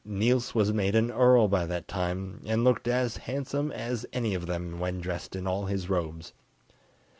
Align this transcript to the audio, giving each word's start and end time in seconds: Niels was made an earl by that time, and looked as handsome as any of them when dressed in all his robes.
Niels 0.03 0.55
was 0.55 0.73
made 0.73 0.95
an 0.95 1.11
earl 1.11 1.47
by 1.47 1.67
that 1.67 1.87
time, 1.87 2.41
and 2.47 2.63
looked 2.63 2.87
as 2.87 3.17
handsome 3.17 3.71
as 3.71 4.03
any 4.11 4.33
of 4.33 4.47
them 4.47 4.79
when 4.79 4.99
dressed 4.99 5.35
in 5.35 5.45
all 5.45 5.65
his 5.67 5.91
robes. 5.91 6.33